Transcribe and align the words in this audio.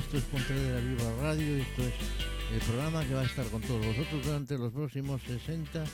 esto 0.00 0.16
es 0.16 0.24
Pontevedra 0.24 0.80
Viva 0.80 1.12
Radio, 1.20 1.56
esto 1.56 1.82
es 1.82 1.92
el 2.54 2.60
programa 2.60 3.04
que 3.04 3.14
va 3.14 3.20
a 3.20 3.24
estar 3.24 3.46
con 3.46 3.60
todos 3.60 3.84
vosotros 3.84 4.24
durante 4.24 4.56
los 4.56 4.72
próximos 4.72 5.20
60 5.22 5.84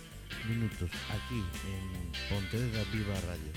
minutos 0.49 0.91
aquí 1.11 1.43
en 1.67 2.13
Pontevedra 2.31 2.85
Viva 2.93 3.15
Radio. 3.27 3.51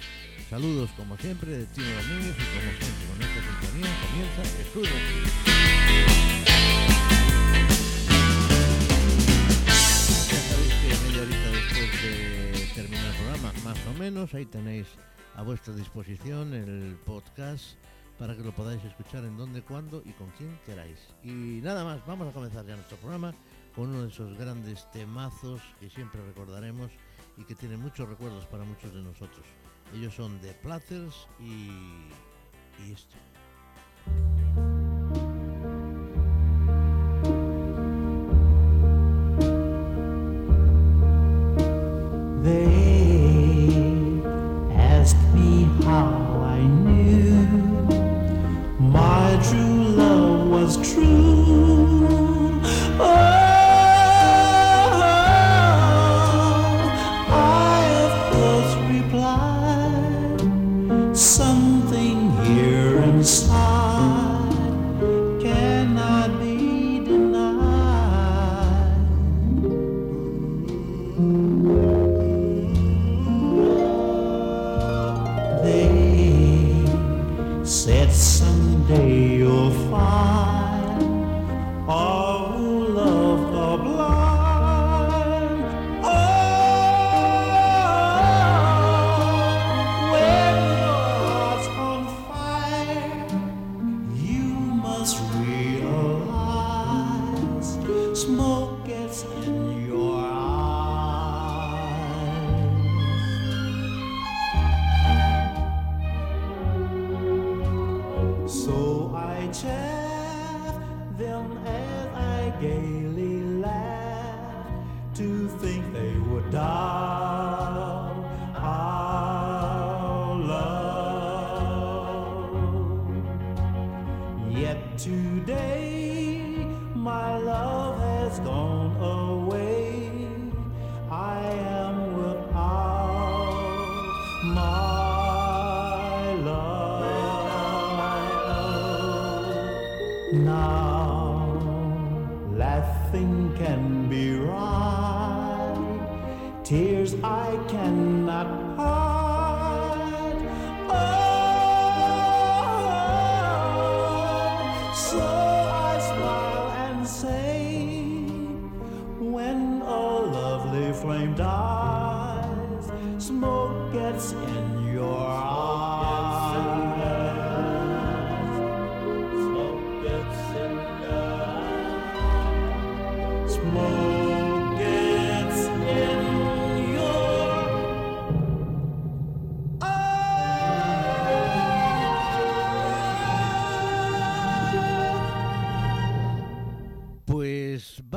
Saludos 0.50 0.90
como 0.98 1.16
siempre 1.18 1.52
de 1.52 1.66
Tino 1.68 1.88
Domínguez 1.88 2.36
y 2.36 2.46
como 2.58 2.72
siempre 2.82 3.06
con 3.10 3.22
esta 3.22 3.42
sintonía 3.46 3.90
comienza 4.02 4.42
el 4.42 4.50
de 4.50 4.90
la 4.90 4.98
Esquina. 5.00 5.30
Ya 10.30 10.40
sabéis 10.50 10.74
que 10.74 10.88
media 11.06 11.22
horita 11.22 11.50
después 11.52 11.90
de 12.02 12.12
terminar 12.74 13.06
el 13.06 13.16
programa, 13.16 13.54
más 13.64 13.78
o 13.86 13.94
menos, 14.00 14.34
ahí 14.34 14.46
tenéis 14.48 14.88
a 15.36 15.44
vuestra 15.44 15.76
disposición 15.76 16.54
el 16.56 16.98
podcast 17.06 17.78
para 18.20 18.36
que 18.36 18.44
lo 18.44 18.52
podáis 18.52 18.84
escuchar 18.84 19.24
en 19.24 19.38
donde, 19.38 19.62
cuándo 19.62 20.04
y 20.06 20.12
con 20.12 20.30
quién 20.38 20.60
queráis. 20.66 21.00
Y 21.24 21.62
nada 21.64 21.86
más, 21.86 22.06
vamos 22.06 22.28
a 22.28 22.34
comenzar 22.34 22.66
ya 22.66 22.76
nuestro 22.76 22.98
programa 22.98 23.34
con 23.74 23.90
uno 23.90 24.04
de 24.04 24.10
esos 24.10 24.38
grandes 24.38 24.92
temazos 24.92 25.62
que 25.80 25.90
siempre 25.90 26.22
recordaremos 26.26 26.92
y 27.38 27.46
que 27.46 27.56
tiene 27.56 27.78
muchos 27.78 28.10
recuerdos 28.10 28.46
para 28.48 28.66
muchos 28.66 28.94
de 28.94 29.02
nosotros. 29.02 29.46
Ellos 29.96 30.14
son 30.14 30.38
The 30.42 30.54
Platters 30.56 31.28
y, 31.40 31.70
y 32.84 32.92
esto. 32.92 33.16
They 42.44 44.22
asked 44.76 45.18
me 45.34 45.66
how 45.84 46.29
my 48.92 49.40
true 49.44 49.84
love 49.96 50.48
was 50.50 50.94
true. 50.94 51.39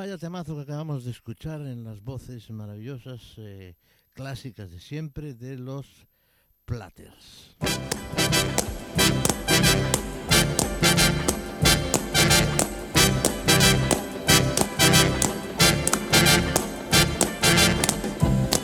Vaya 0.02 0.18
temazo 0.18 0.56
que 0.56 0.62
acabamos 0.62 1.04
de 1.04 1.12
escuchar 1.12 1.60
en 1.60 1.84
las 1.84 2.02
voces 2.02 2.50
maravillosas, 2.50 3.20
eh, 3.36 3.76
clásicas 4.14 4.68
de 4.72 4.80
siempre, 4.80 5.32
de 5.32 5.56
los 5.56 5.86
Platters. 6.64 7.54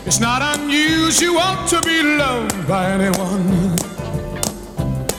It's 0.06 0.18
not 0.18 0.42
unusual 0.58 1.54
to 1.68 1.80
be 1.82 2.02
loved 2.02 2.66
by 2.66 2.90
anyone. 2.90 3.76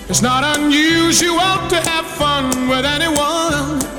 It's 0.10 0.22
not 0.22 0.44
unusual 0.57 1.69
to 1.69 1.77
have 1.77 2.06
fun 2.18 2.68
with 2.68 2.83
anyone. 2.83 3.99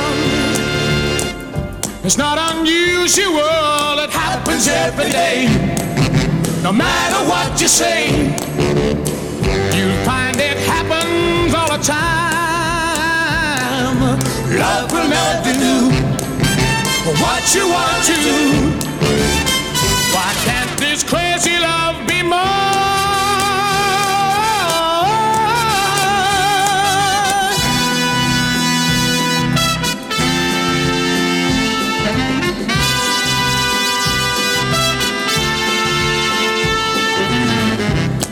it's 2.03 2.17
not 2.17 2.37
unusual, 2.55 3.99
it 3.99 4.09
happens 4.09 4.67
every 4.67 5.09
day. 5.11 5.45
No 6.63 6.71
matter 6.71 7.27
what 7.29 7.61
you 7.61 7.67
say, 7.67 8.09
you'll 9.75 10.03
find 10.03 10.39
it 10.39 10.57
happens 10.65 11.53
all 11.53 11.69
the 11.77 11.83
time. 11.83 12.31
Love 14.57 14.91
will 14.91 15.07
never 15.07 15.53
do 15.53 15.91
what 17.21 17.53
you 17.55 17.67
want 17.69 18.05
to. 18.09 18.17
Why 20.13 20.33
can't 20.45 20.79
this 20.79 21.03
crazy 21.03 21.59
love 21.59 22.07
be 22.07 22.23
more? 22.23 22.90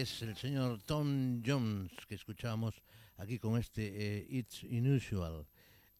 galés, 0.00 0.22
el 0.22 0.36
señor 0.36 0.80
Tom 0.82 1.42
Jones, 1.44 1.92
que 2.08 2.14
escuchamos 2.14 2.74
aquí 3.18 3.38
con 3.38 3.58
este 3.58 4.18
eh, 4.18 4.26
It's 4.30 4.62
Unusual. 4.62 5.46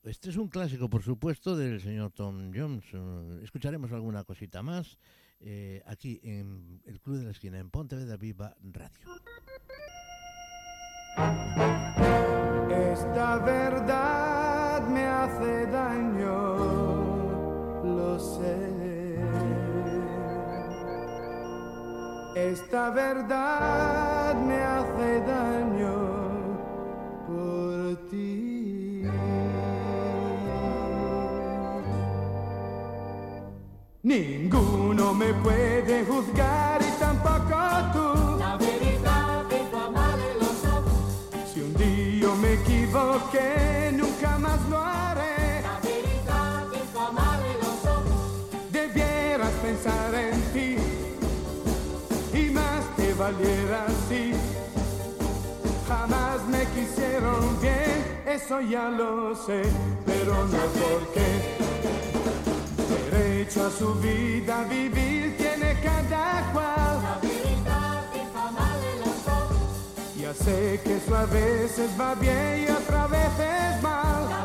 Este 0.04 0.30
es 0.30 0.36
un 0.36 0.48
clásico, 0.48 0.88
por 0.88 1.02
supuesto, 1.02 1.54
del 1.54 1.82
señor 1.82 2.12
Tom 2.12 2.50
Jones. 2.54 2.84
Eh, 2.92 3.40
escucharemos 3.42 3.92
alguna 3.92 4.24
cosita 4.24 4.62
más 4.62 4.98
eh, 5.40 5.82
aquí 5.86 6.18
en 6.22 6.80
el 6.86 6.98
Club 7.00 7.18
de 7.18 7.24
la 7.24 7.30
Esquina, 7.32 7.58
en 7.58 7.68
Pontevedra 7.68 8.16
Viva 8.16 8.56
Radio. 8.62 9.06
Esta 12.92 13.36
verdad 13.38 14.88
me 14.88 15.04
hace 15.04 15.66
daño, 15.66 16.56
lo 17.84 18.18
sé. 18.18 19.69
Esta 22.34 22.90
verdad 22.90 24.34
me 24.36 24.62
hace 24.62 25.20
daño 25.26 25.96
por 27.26 28.08
ti. 28.08 29.04
Ninguno 34.02 35.12
me 35.12 35.34
puede 35.34 36.04
juzgar 36.04 36.80
y 36.80 37.00
tampoco 37.00 37.56
tú. 37.92 38.38
La 38.38 38.56
verità 38.56 39.44
che 39.48 39.64
fa 39.70 39.90
male 39.90 40.34
lo 40.38 40.46
so, 40.46 40.84
Si 41.52 41.60
un 41.60 41.74
día 41.74 42.28
me 42.40 42.52
equivoqué, 42.54 43.79
valiera 53.32 53.86
así. 53.86 54.32
Jamás 55.88 56.46
me 56.48 56.64
quisieron 56.66 57.60
bien, 57.60 58.22
eso 58.26 58.60
ya 58.60 58.88
lo 58.88 59.34
sé, 59.34 59.62
pero 60.06 60.34
no 60.46 60.62
porque 60.80 61.26
derecho 63.10 63.66
a 63.66 63.70
su 63.70 63.94
vida 63.94 64.64
vivir 64.68 65.36
tiene 65.36 65.80
cada 65.82 66.50
cual. 66.52 67.00
la 67.64 68.02
lo 69.00 69.10
so, 69.24 69.38
Ya 70.20 70.32
sé 70.34 70.80
que 70.84 70.96
eso 70.96 71.16
a 71.16 71.26
veces 71.26 71.90
va 72.00 72.14
bien 72.14 72.66
y 72.66 72.70
otra 72.70 73.06
veces 73.06 73.82
mal. 73.82 74.39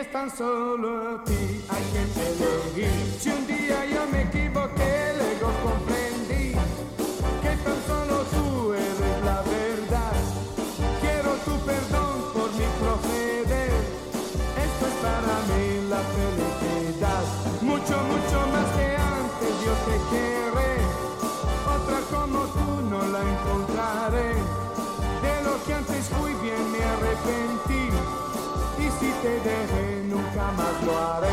Es 0.00 0.10
tan 0.12 0.34
solo 0.34 1.10
a 1.10 1.24
ti 1.24 1.62
hay 1.68 1.84
que 1.92 2.02
elegir. 2.30 3.20
Si 3.20 3.28
un 3.28 3.46
día 3.46 3.84
yo 3.84 4.06
me 4.10 4.22
equivoqué, 4.22 5.12
luego 5.18 5.48
comprendí 5.62 6.54
que 7.42 7.52
tan 7.64 7.78
solo 7.86 8.16
tú 8.34 8.72
eres 8.72 9.18
la 9.24 9.42
verdad. 9.42 10.16
Quiero 11.02 11.30
tu 11.44 11.54
perdón 11.66 12.16
por 12.32 12.48
mi 12.58 12.66
proceder. 12.80 13.72
Esto 14.64 14.84
es 14.90 14.96
para 15.04 15.36
mí 15.50 15.64
la 15.92 16.02
felicidad. 16.16 17.24
Mucho, 17.60 17.96
mucho 18.12 18.38
más 18.54 18.68
que 18.76 18.88
antes 18.96 19.52
yo 19.64 19.74
te 19.88 19.96
quiere. 20.10 20.70
Otra 21.76 21.98
como 22.10 22.38
tú 22.56 22.68
no 22.88 23.00
la 23.14 23.20
encontraré. 23.34 24.32
De 25.24 25.34
lo 25.44 25.62
que 25.64 25.74
antes 25.74 26.08
fui 26.08 26.32
bien 26.44 26.64
me 26.72 26.82
arrepentí. 26.92 27.82
Y 28.78 28.88
si 28.98 29.12
te 29.20 29.40
dejé 29.40 29.89
nunca 30.40 30.52
más 30.52 30.84
lo 30.84 30.98
haré. 30.98 31.30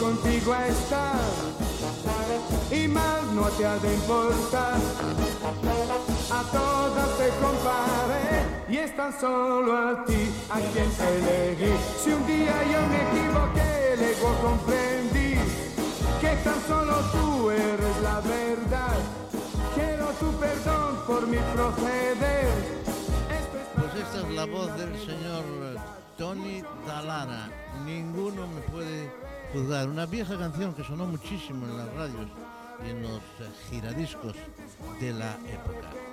Contigo 0.00 0.52
a 0.52 0.66
estar 0.68 1.16
y 2.70 2.88
más 2.88 3.22
no 3.34 3.42
te 3.48 3.66
ha 3.66 3.76
de 3.78 3.94
importar. 3.94 4.78
A 6.30 6.42
todas 6.52 7.18
te 7.18 7.28
comparé 7.42 8.46
y 8.68 8.76
es 8.76 8.96
tan 8.96 9.18
solo 9.18 9.76
a 9.76 10.04
ti 10.04 10.30
a 10.50 10.60
quien 10.60 10.90
elegí. 11.08 11.72
Si 12.02 12.10
un 12.10 12.26
día 12.26 12.54
yo 12.72 12.80
me 12.88 12.98
equivoqué, 13.08 13.96
luego 13.98 14.28
comprendí 14.42 15.34
que 16.20 16.36
tan 16.44 16.60
solo 16.66 16.94
tú 17.12 17.50
eres 17.50 18.02
la 18.02 18.20
verdad. 18.20 18.98
Quiero 19.74 20.06
tu 20.20 20.32
perdón 20.38 20.96
por 21.06 21.26
mi 21.26 21.38
proceder. 21.54 22.48
Pues 23.74 23.94
esta 24.04 24.26
es 24.26 24.34
la 24.34 24.44
voz 24.46 24.76
del 24.78 24.98
señor 24.98 25.44
Tony 26.16 26.62
Dallara. 26.86 27.48
Ninguno 27.84 28.46
me 28.46 28.60
puede 28.62 29.10
juzgar. 29.52 29.88
Una 29.88 30.06
vieja 30.06 30.36
canción 30.38 30.74
que 30.74 30.84
sonó 30.84 31.06
muchísimo 31.06 31.66
en 31.66 31.76
las 31.76 31.94
radios 31.94 32.28
y 32.84 32.90
en 32.90 33.02
los 33.02 33.18
eh, 33.18 33.50
giradiscos 33.70 34.34
de 35.00 35.12
la 35.12 35.32
época. 35.46 36.07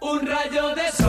Un 0.00 0.26
rayo 0.26 0.74
de 0.74 0.99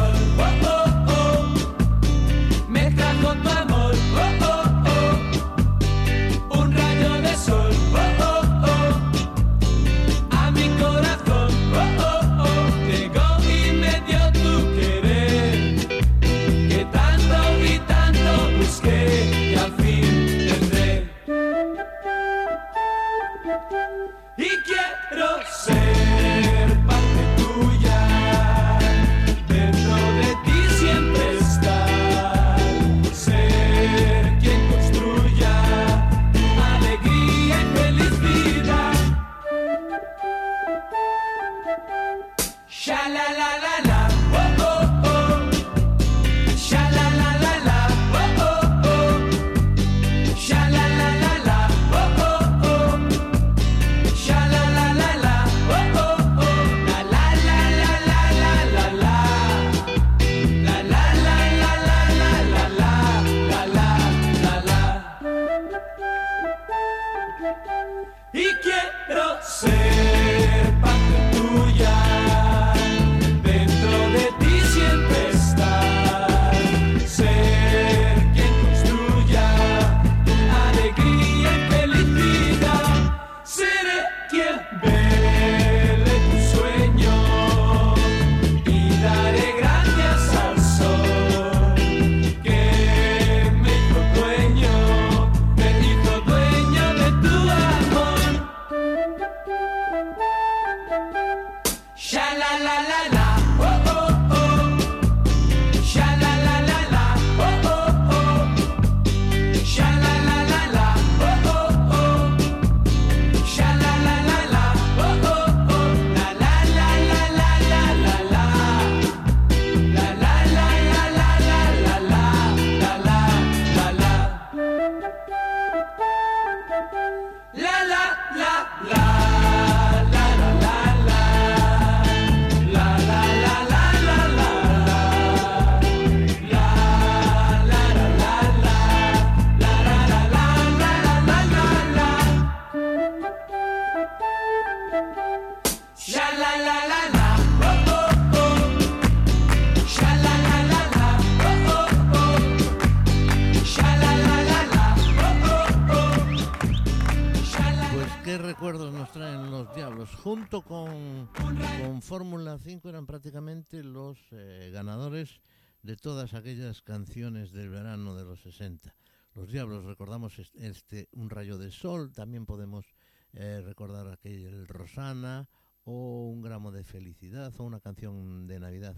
prácticamente 163.08 163.84
los 163.84 164.18
eh, 164.32 164.70
ganadores 164.74 165.42
de 165.84 165.96
todas 165.96 166.34
aquellas 166.34 166.82
canciones 166.82 167.52
del 167.52 167.70
verano 167.70 168.16
de 168.16 168.24
los 168.24 168.42
60. 168.42 168.96
Los 169.34 169.50
Diablos, 169.52 169.86
recordamos 169.86 170.38
es- 170.40 170.54
este 170.56 171.08
Un 171.12 171.30
rayo 171.30 171.58
de 171.58 171.72
sol, 171.72 172.12
también 172.14 172.46
podemos 172.46 172.86
eh, 173.34 173.62
recordar 173.64 174.08
aquel 174.10 174.68
Rosana 174.68 175.48
o 175.84 176.30
Un 176.30 176.42
gramo 176.42 176.72
de 176.72 176.84
felicidad 176.84 177.54
o 177.60 177.64
una 177.64 177.80
canción 177.80 178.46
de 178.48 178.60
Navidad 178.60 178.96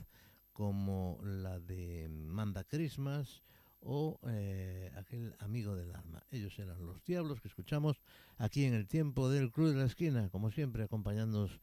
como 0.52 1.20
la 1.24 1.60
de 1.60 2.10
Manda 2.10 2.64
Christmas 2.64 3.44
o 3.80 4.20
eh, 4.28 4.92
aquel 4.96 5.36
amigo 5.40 5.76
del 5.76 5.94
alma. 5.96 6.24
Ellos 6.32 6.58
eran 6.60 6.86
los 6.86 7.04
diablos 7.04 7.42
que 7.42 7.48
escuchamos 7.48 8.02
aquí 8.38 8.66
en 8.66 8.74
el 8.74 8.88
tiempo 8.88 9.30
del 9.30 9.52
Club 9.52 9.70
de 9.70 9.76
la 9.80 9.86
Esquina, 9.86 10.30
como 10.30 10.52
siempre 10.52 10.84
acompañándonos 10.84 11.60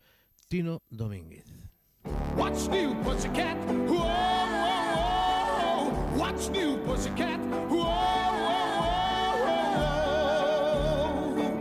Tino 0.49 0.83
Domínguez. 0.91 1.47
What's 2.05 2.69
new, 2.69 2.95
pussycat? 3.03 3.57
Whoa, 3.57 3.99
whoa, 3.99 4.97
whoa. 4.97 5.91
What's 6.19 6.49
new, 6.49 6.79
pussycat? 6.79 7.39
Whoa, 7.39 7.85
whoa, 7.85 9.45
whoa, 9.45 11.35
whoa. 11.37 11.61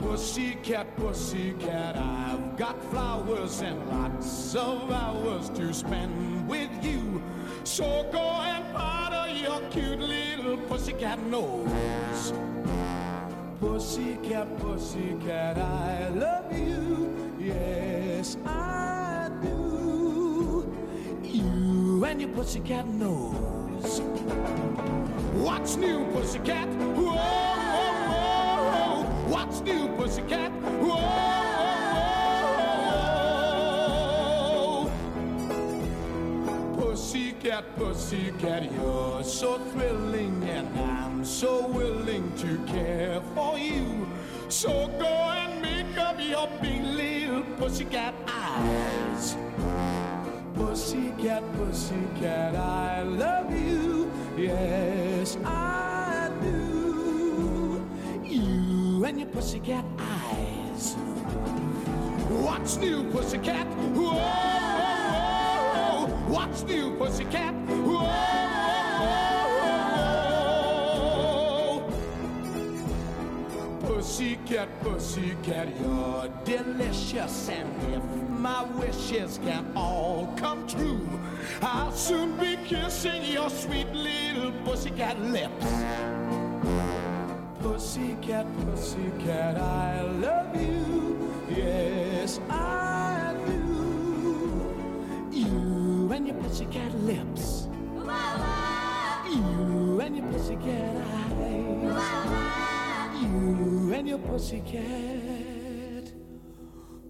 Pussycat, 0.00 0.96
pussycat, 0.96 1.96
I've 1.96 2.56
got 2.56 2.80
flowers 2.90 3.60
and 3.62 3.84
lots 3.88 4.54
of 4.54 4.92
hours 4.92 5.48
to 5.50 5.74
spend 5.74 6.48
with 6.48 6.70
you. 6.84 7.20
So 7.64 8.08
go 8.12 8.20
and 8.20 8.64
powder 8.74 9.28
your 9.32 9.60
cute 9.70 9.98
little 9.98 10.56
pussycat 10.68 11.20
nose. 11.24 12.32
Pussycat, 13.60 14.46
pussycat, 14.58 15.58
I 15.58 16.08
love 16.10 16.56
you. 16.56 17.34
Yes, 17.40 18.36
I 18.46 19.30
do. 19.42 20.72
You 21.24 22.04
and 22.04 22.20
your 22.20 22.30
pussycat 22.30 22.86
nose. 22.86 24.00
What's 25.42 25.74
new, 25.76 26.04
pussycat? 26.12 26.68
Whoa, 26.68 27.16
whoa, 27.16 27.92
whoa. 28.62 29.04
What's 29.26 29.60
new, 29.62 29.88
pussycat? 29.96 30.52
Whoa, 30.52 30.88
whoa, 30.88 31.98
whoa. 36.76 36.94
Pussycat, 36.94 37.64
pussycat, 37.76 38.72
you're 38.72 39.24
so 39.24 39.58
thrilling, 39.58 40.44
and 40.44 40.68
I'm 40.78 40.97
so 41.38 41.68
willing 41.68 42.32
to 42.36 42.58
care 42.66 43.20
for 43.32 43.56
you. 43.56 44.08
So 44.48 44.88
go 44.98 45.06
and 45.06 45.62
make 45.62 45.96
up 45.96 46.18
your 46.18 46.48
big 46.60 46.82
little 46.82 47.44
pussycat 47.56 48.12
eyes. 48.26 49.36
Pussycat, 50.56 51.44
pussycat, 51.52 52.56
I 52.56 53.02
love 53.04 53.52
you. 53.52 54.10
Yes, 54.36 55.38
I 55.44 56.32
do. 56.42 57.86
You 58.24 59.04
and 59.04 59.20
your 59.20 59.28
pussycat 59.28 59.84
eyes. 59.96 60.94
What's 62.42 62.78
new, 62.78 63.04
pussycat? 63.12 63.68
Whoa, 63.94 64.10
whoa, 64.10 64.96
whoa. 65.76 66.34
What's 66.34 66.64
new, 66.64 66.96
pussycat? 66.96 67.57
Pussycat, 74.58 74.82
pussycat, 74.82 75.68
you're 75.80 76.28
delicious. 76.44 77.48
And 77.48 77.94
if 77.94 78.02
my 78.28 78.64
wishes 78.64 79.38
can 79.44 79.70
all 79.76 80.34
come 80.36 80.66
true, 80.66 81.08
I'll 81.62 81.92
soon 81.92 82.36
be 82.38 82.56
kissing 82.66 83.22
your 83.24 83.50
sweet 83.50 83.88
little 83.92 84.50
pussycat 84.64 85.20
lips. 85.20 85.66
Pussycat, 87.60 88.46
pussycat, 88.64 89.58
I 89.58 90.02
love 90.02 90.56
you. 90.60 91.32
Yes, 91.48 92.40
I 92.50 93.36
do. 93.46 94.72
You 95.30 96.10
and 96.12 96.26
your 96.26 96.36
pussycat 96.36 96.92
lips. 97.02 97.68
You 99.30 100.00
and 100.00 100.16
your 100.16 100.26
pussycat 100.32 100.96
eyes. 100.96 101.28
You 103.20 103.67
your 104.08 104.18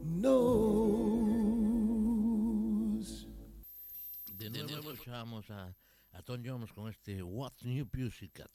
nose. 0.02 0.88
De 4.32 4.50
nuevo 4.50 4.90
escuchamos 4.90 5.48
a, 5.50 5.76
a 6.12 6.22
Tom 6.22 6.42
Jones 6.44 6.72
con 6.72 6.88
este 6.88 7.22
What's 7.22 7.64
New 7.64 7.86
Pussycat. 7.86 8.50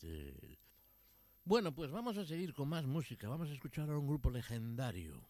Bueno, 1.45 1.73
pues 1.73 1.89
vamos 1.91 2.17
a 2.17 2.25
seguir 2.25 2.53
con 2.53 2.67
más 2.67 2.85
música. 2.85 3.29
Vamos 3.29 3.49
a 3.49 3.53
escuchar 3.53 3.89
a 3.89 3.97
un 3.97 4.07
grupo 4.07 4.29
legendario. 4.29 5.25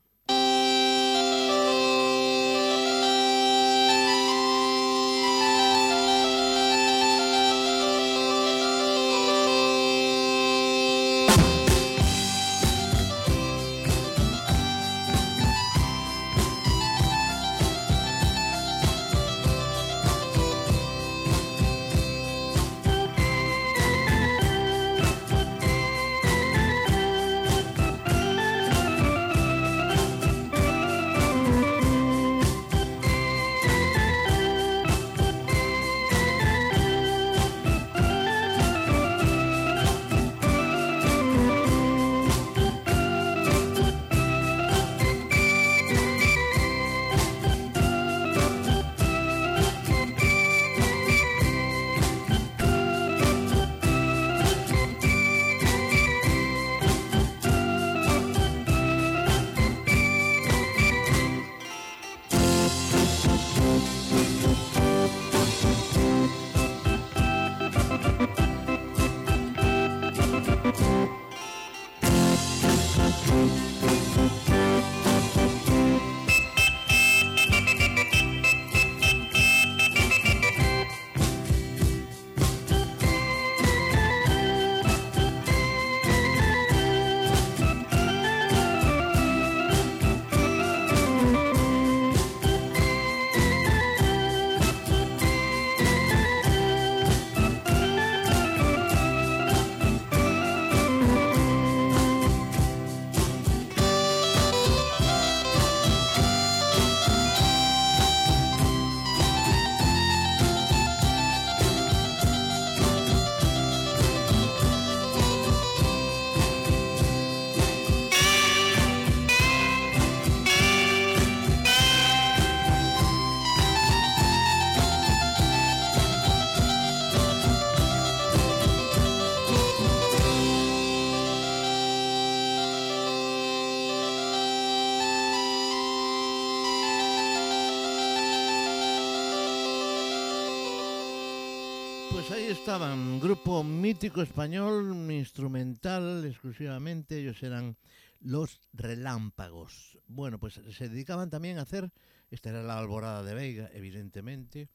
Pues 142.26 142.40
ahí 142.40 142.46
estaban, 142.46 143.20
grupo 143.20 143.66
mítico 143.66 144.22
español, 144.22 145.12
instrumental 145.12 146.24
exclusivamente, 146.24 147.20
ellos 147.20 147.44
eran 147.44 147.76
los 148.22 148.62
Relámpagos. 148.72 150.00
Bueno, 150.08 150.40
pues 150.40 150.54
se 150.54 150.88
dedicaban 150.88 151.30
también 151.30 151.58
a 151.58 151.64
hacer, 151.64 151.92
esta 152.32 152.52
era 152.52 152.64
la 152.64 152.80
alborada 152.80 153.24
de 153.24 153.34
Veiga, 153.34 153.70
evidentemente, 153.74 154.70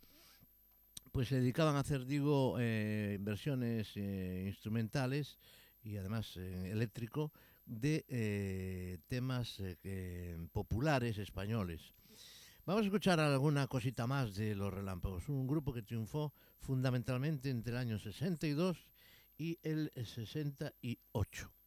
pues 1.11 1.29
se 1.29 1.41
dedicaban 1.41 1.77
a 1.77 1.81
hacer, 1.81 2.05
digo, 2.05 2.57
eh, 2.61 3.17
versiones 3.19 3.93
eh, 3.95 4.45
instrumentales 4.47 5.39
y 5.83 5.97
además 5.97 6.37
eh, 6.37 6.71
eléctrico 6.71 7.33
de 7.65 9.01
temas 9.09 9.63
populares 10.53 11.17
españoles. 11.17 11.95
Vamos 12.67 12.83
a 12.83 12.85
escuchar 12.85 13.19
alguna 13.21 13.67
cosita 13.69 14.07
más 14.07 14.35
de 14.35 14.55
Los 14.55 14.75
Relámpagos, 14.75 15.31
un 15.31 15.47
grupo 15.47 15.73
que 15.73 15.81
triunfó 15.81 16.35
fundamentalmente 16.61 17.51
entre 17.51 17.73
el 17.73 17.79
año 17.79 17.99
62 17.99 18.89
y 19.37 19.59
el 19.63 19.93
68. 19.95 21.58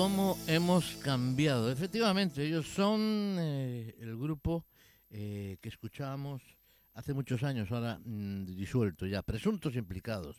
Cómo 0.00 0.38
hemos 0.46 0.96
cambiado. 1.04 1.70
Efectivamente, 1.70 2.42
ellos 2.42 2.66
son 2.66 3.36
eh, 3.38 3.94
el 4.00 4.16
grupo 4.16 4.64
eh, 5.10 5.58
que 5.60 5.68
escuchábamos 5.68 6.40
hace 6.94 7.12
muchos 7.12 7.42
años, 7.42 7.70
ahora 7.70 8.00
mm, 8.02 8.46
disuelto 8.46 9.04
ya, 9.04 9.20
Presuntos 9.20 9.76
Implicados. 9.76 10.38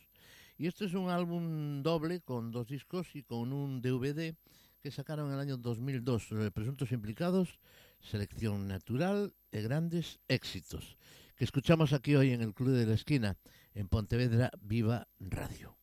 Y 0.58 0.66
este 0.66 0.86
es 0.86 0.94
un 0.94 1.10
álbum 1.10 1.80
doble 1.80 2.22
con 2.22 2.50
dos 2.50 2.66
discos 2.66 3.14
y 3.14 3.22
con 3.22 3.52
un 3.52 3.80
DVD 3.80 4.34
que 4.80 4.90
sacaron 4.90 5.28
en 5.28 5.34
el 5.34 5.38
año 5.38 5.56
2002 5.56 6.26
sobre 6.26 6.50
Presuntos 6.50 6.90
Implicados, 6.90 7.60
selección 8.00 8.66
natural 8.66 9.32
de 9.52 9.62
grandes 9.62 10.18
éxitos, 10.26 10.96
que 11.36 11.44
escuchamos 11.44 11.92
aquí 11.92 12.16
hoy 12.16 12.32
en 12.32 12.42
el 12.42 12.52
Club 12.52 12.70
de 12.70 12.86
la 12.86 12.94
Esquina, 12.94 13.36
en 13.74 13.86
Pontevedra 13.86 14.50
Viva 14.60 15.06
Radio. 15.20 15.81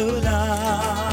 the. 0.00 1.09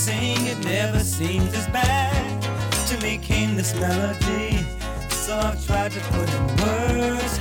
Sing, 0.00 0.46
it 0.46 0.58
never 0.64 1.00
seems 1.00 1.52
as 1.52 1.66
bad. 1.68 2.42
To 2.88 2.96
me 3.04 3.18
came 3.18 3.54
this 3.54 3.74
melody, 3.74 4.64
so 5.10 5.36
I've 5.36 5.62
tried 5.66 5.92
to 5.92 6.00
put 6.14 6.26
in 6.36 6.46
words 6.62 7.38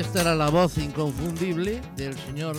esta 0.00 0.20
era 0.20 0.34
la 0.34 0.50
voz 0.50 0.76
inconfundible 0.76 1.80
del 1.96 2.14
señor 2.18 2.54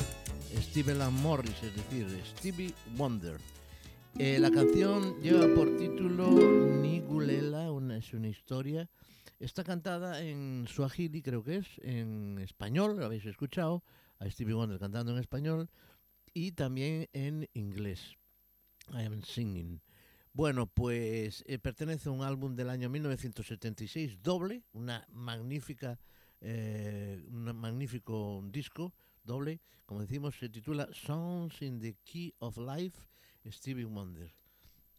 Steve 0.56 0.96
Lam 0.96 1.22
Morris, 1.22 1.62
es 1.62 1.76
decir, 1.76 2.08
Stevie 2.26 2.74
Wonder. 2.96 3.38
Eh, 4.18 4.40
la 4.40 4.50
canción 4.50 5.22
lleva 5.22 5.46
por 5.54 5.78
título 5.78 6.28
Nigulela, 6.82 7.72
una, 7.72 7.98
es 7.98 8.12
una 8.14 8.28
historia. 8.28 8.90
Está 9.40 9.64
cantada 9.64 10.24
en 10.24 10.66
Swahili, 10.68 11.22
creo 11.22 11.44
que 11.44 11.58
es, 11.58 11.68
en 11.84 12.40
español, 12.40 12.98
lo 12.98 13.06
habéis 13.06 13.26
escuchado, 13.28 13.84
a 14.18 14.28
Stevie 14.28 14.56
Wonder 14.56 14.80
cantando 14.80 15.12
en 15.12 15.20
español, 15.20 15.70
y 16.34 16.54
también 16.54 17.08
en 17.14 17.48
inglés. 17.54 18.16
I 18.92 19.04
am 19.04 19.22
singing. 19.22 19.80
Bueno, 20.34 20.66
pues 20.66 21.44
eh, 21.46 21.60
pertenece 21.60 22.10
a 22.10 22.14
un 22.14 22.24
álbum 22.24 22.56
del 22.56 22.72
año 22.72 22.90
1976, 22.90 24.24
doble, 24.24 24.64
una 24.74 25.06
magnífica, 25.12 26.00
eh, 26.42 27.24
un 27.30 27.56
magnífico 27.56 28.44
disco 28.52 28.94
doble, 29.24 29.60
como 29.86 30.02
decimos, 30.02 30.36
se 30.38 30.50
titula 30.50 30.88
Songs 30.94 31.62
in 31.62 31.80
the 31.80 31.96
Key 32.04 32.34
of 32.40 32.58
Life, 32.58 32.98
Stevie 33.46 33.86
Wonder. 33.86 34.34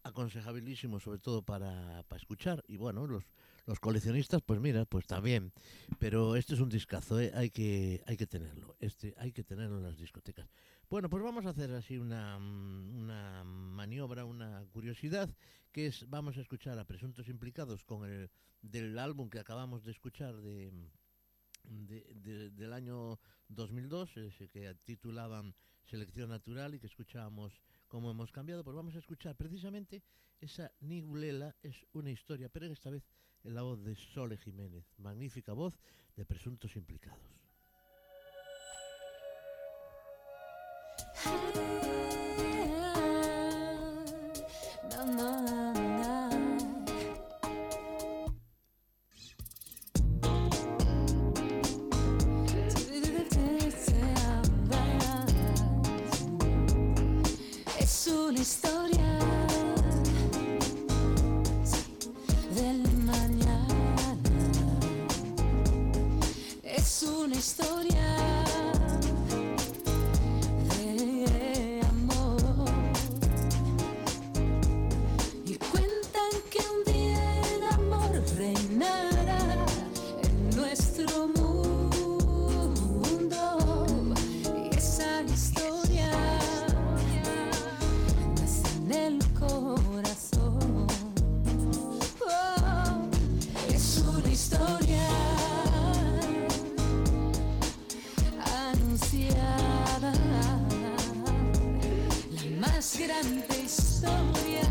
Aconsejabilísimo, 0.03 1.01
sobre 1.01 1.19
todo 1.19 1.43
para, 1.43 2.03
para 2.05 2.21
escuchar. 2.21 2.65
Y 2.69 2.77
bueno, 2.77 3.07
los, 3.07 3.25
Los 3.69 3.81
coleccionistas, 3.81 4.41
pues 4.41 4.59
mira, 4.61 4.87
pues 4.87 5.07
también. 5.07 5.53
Pero 5.99 6.37
este 6.37 6.55
es 6.55 6.61
un 6.61 6.71
discazo, 6.71 7.21
¿eh? 7.21 7.31
hay, 7.35 7.51
que, 7.51 8.03
hay 8.07 8.17
que 8.17 8.27
tenerlo. 8.27 8.75
Este 8.81 9.15
hay 9.19 9.31
que 9.31 9.45
tenerlo 9.45 9.77
en 9.77 9.83
las 9.83 9.99
discotecas. 9.99 10.49
Bueno, 10.89 11.11
pues 11.11 11.23
vamos 11.23 11.45
a 11.45 11.51
hacer 11.51 11.71
así 11.73 11.99
una, 11.99 12.39
una 12.39 13.45
maniobra, 13.45 14.25
una 14.25 14.65
curiosidad, 14.73 15.29
que 15.71 15.89
es, 15.89 16.09
vamos 16.09 16.39
a 16.39 16.41
escuchar 16.41 16.79
a 16.79 16.87
Presuntos 16.87 17.29
Implicados 17.29 17.85
con 17.85 18.09
el 18.09 18.31
del 18.63 18.99
álbum 18.99 19.29
que 19.29 19.39
acabamos 19.39 19.85
de 19.85 19.91
escuchar 19.93 20.35
de, 20.41 20.73
de- 21.69 22.05
de- 22.15 22.51
del 22.51 22.73
año 22.73 23.19
2002, 23.49 24.17
ese 24.17 24.49
que 24.49 24.75
titulaban 24.85 25.55
Selección 25.85 26.31
Natural 26.31 26.75
y 26.75 26.81
que 26.81 26.87
escuchábamos 26.87 27.53
cómo 27.87 28.11
hemos 28.11 28.31
cambiado, 28.33 28.65
pues 28.65 28.77
vamos 28.77 28.95
a 28.97 28.99
escuchar 28.99 29.37
precisamente 29.37 30.03
esa 30.41 30.71
Nigulela, 30.81 31.55
es 31.63 31.77
una 31.93 32.11
historia, 32.11 32.49
pero 32.49 32.67
esta 32.67 32.91
vez 32.91 33.05
en 33.45 33.55
la 33.55 33.63
voz 33.63 33.83
de 33.85 33.95
Sole 33.97 34.37
Jiménez, 34.37 34.85
magnífica 34.99 35.53
voz 35.53 35.79
de 36.17 36.25
Presuntos 36.25 36.77
Implicados. 36.77 37.21
Na, 44.89 45.98
grande 102.99 103.45
historia 103.63 104.68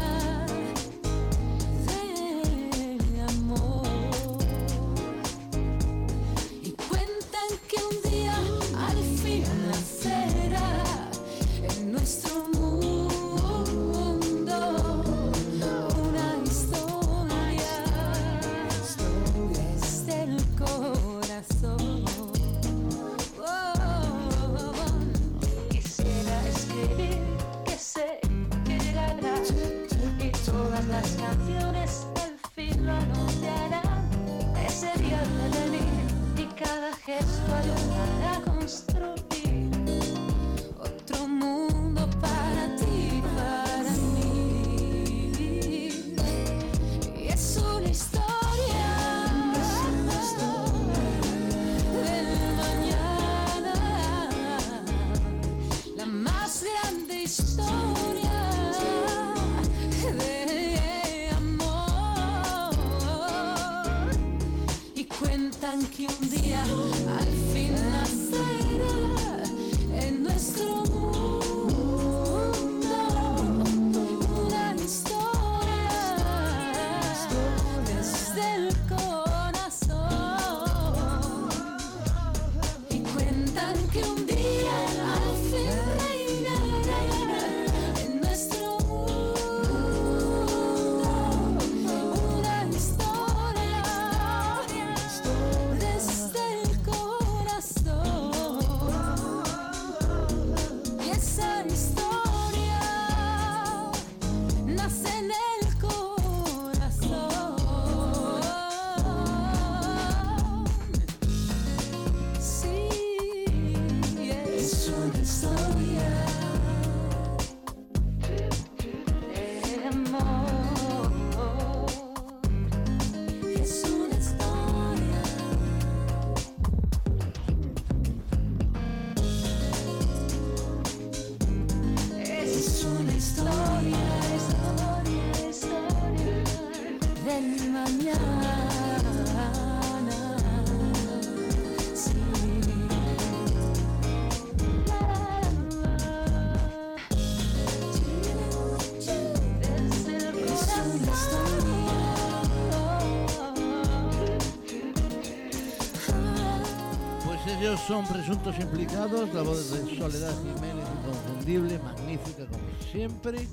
son 157.87 158.05
presuntos 158.05 158.59
implicados, 158.59 159.33
la 159.33 159.43
voz 159.43 159.71
de 159.71 159.97
Soledad 159.97 160.35
Jiménez, 160.43 160.85
inconfundible, 160.99 161.79
magnífica 161.79 162.45
como 162.45 162.83
siempre, 162.91 163.47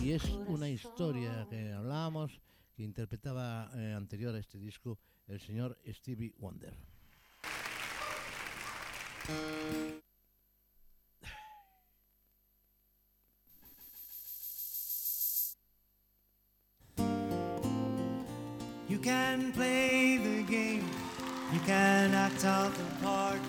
y 0.00 0.12
es 0.12 0.22
una 0.46 0.68
historia 0.68 1.44
que 1.50 1.72
hablábamos, 1.72 2.40
que 2.76 2.84
interpretaba 2.84 3.68
eh, 3.74 3.92
anterior 3.96 4.32
a 4.36 4.38
este 4.38 4.58
disco 4.58 5.00
el 5.26 5.40
señor 5.40 5.76
Stevie 5.88 6.32
Wonder. 6.38 6.72
You 18.88 18.98
can 19.00 19.52
play 19.52 20.18
the 20.18 20.42
game, 20.44 20.84
you 21.52 21.60
can 21.66 22.14
act 22.14 22.44
out 22.44 22.72
the 22.74 23.04
part, 23.04 23.40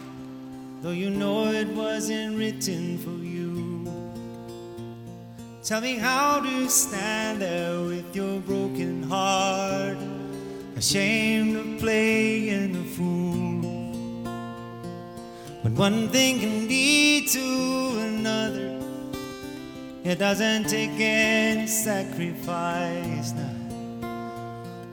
though 0.81 0.91
you 0.91 1.09
know 1.09 1.45
it 1.45 1.67
wasn't 1.69 2.37
written 2.37 2.97
for 2.97 3.11
you. 3.23 3.85
Tell 5.63 5.79
me 5.79 5.93
how 5.95 6.41
to 6.41 6.69
stand 6.69 7.41
there 7.41 7.79
with 7.81 8.15
your 8.15 8.39
broken 8.41 9.03
heart. 9.03 9.97
ashamed 10.75 11.55
of 11.55 11.79
playing 11.79 12.75
a 12.75 12.83
fool. 12.95 13.61
When 15.61 15.75
one 15.75 16.09
thing 16.09 16.39
can 16.39 16.67
lead 16.67 17.27
to 17.27 17.99
another, 17.99 18.79
it 20.03 20.17
doesn't 20.17 20.67
take 20.67 20.99
any 20.99 21.67
sacrifice 21.67 23.33
now. 23.33 23.61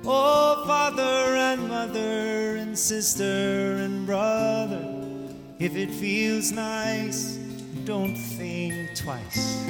Oh, 0.04 0.64
father 0.66 1.34
and 1.48 1.68
mother 1.68 2.56
and 2.56 2.78
sister 2.78 3.76
and 3.80 4.04
brother, 4.04 4.84
if 5.58 5.74
it 5.74 5.90
feels 5.90 6.52
nice, 6.52 7.36
don't 7.84 8.14
think 8.14 8.94
twice. 8.94 9.66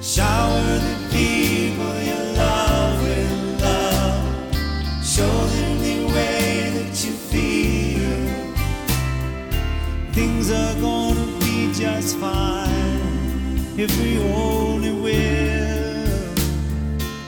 Shower 0.00 0.78
the 0.78 0.96
people 1.10 1.94
you 2.00 2.36
love 2.36 3.02
with 3.02 3.60
love. 3.60 5.04
Show 5.04 5.46
them 5.54 5.78
the 5.80 6.06
way 6.14 6.70
that 6.76 7.04
you 7.04 7.12
feel. 7.12 8.44
Things 10.12 10.50
are 10.50 10.74
gonna 10.80 11.26
be 11.40 11.72
just 11.74 12.16
fine 12.16 13.58
if 13.76 13.90
we 14.00 14.18
only 14.32 14.92
will. 14.92 16.32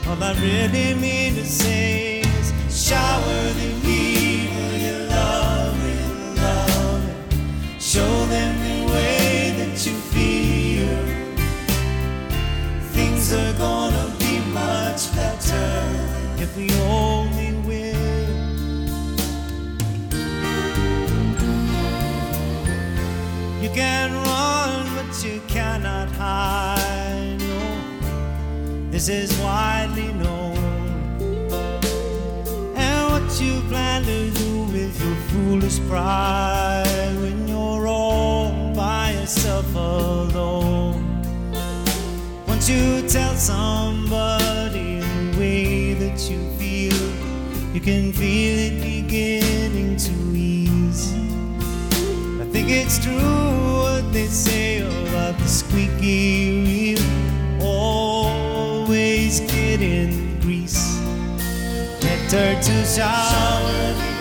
All 0.09 0.23
I 0.23 0.33
really 0.41 0.95
mean 0.95 1.35
to 1.35 1.45
say 1.45 2.21
is 2.21 2.53
shower 2.69 3.53
the 3.53 3.74
hide. 26.17 27.37
No, 27.39 28.89
this 28.91 29.09
is 29.09 29.37
widely 29.39 30.11
known. 30.13 30.57
And 32.75 33.11
what 33.11 33.41
you 33.41 33.61
plan 33.69 34.03
to 34.03 34.29
do 34.31 34.63
with 34.63 34.99
your 35.03 35.15
foolish 35.29 35.79
pride 35.87 37.13
when 37.21 37.47
you're 37.47 37.87
all 37.87 38.73
by 38.73 39.11
yourself 39.11 39.73
alone? 39.75 41.01
Once 42.47 42.69
you 42.69 43.07
tell 43.07 43.35
somebody 43.35 44.99
the 44.99 45.37
way 45.39 45.93
that 45.93 46.29
you 46.29 46.39
feel, 46.57 46.97
you 47.73 47.81
can 47.81 48.13
feel 48.13 48.57
it 48.57 48.81
beginning 48.81 49.97
to 49.97 50.13
ease. 50.35 51.13
I 52.41 52.45
think 52.51 52.69
it's 52.69 52.97
true 53.03 53.65
what 53.83 54.13
they 54.13 54.27
say 54.27 54.81
oh, 54.81 55.04
we 55.75 55.87
give 55.99 56.67
you 56.67 56.97
always 57.61 59.41
get 59.41 59.81
in 59.81 60.39
grease. 60.39 60.97
Better 62.01 62.61
to 62.61 62.85
shower. 62.85 64.14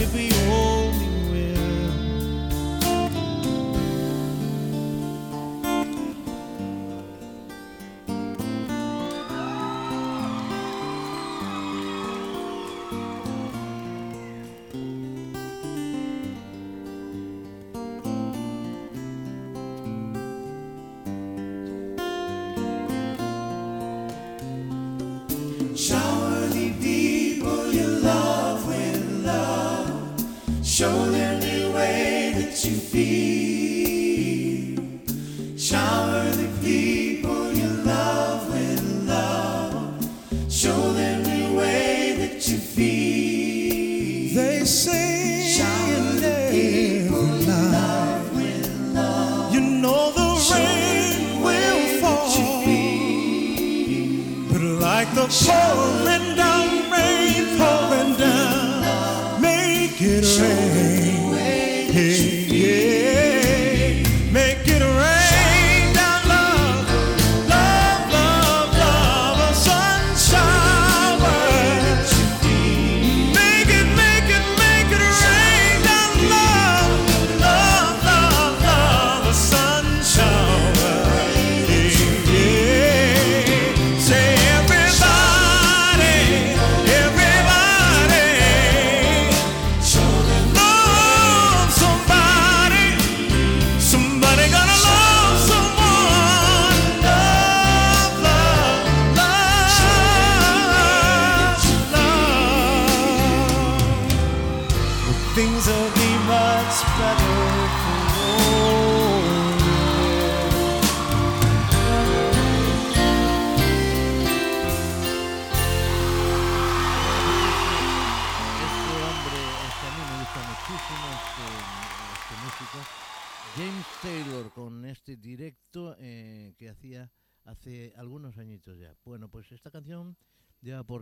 If 0.00 0.14
we 0.14 0.32
only 0.48 0.69